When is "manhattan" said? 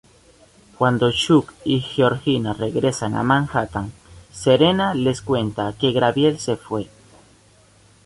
3.21-3.91